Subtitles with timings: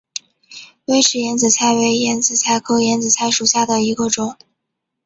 [0.85, 4.35] 微齿眼子菜为眼子菜科眼子菜属下的一个种。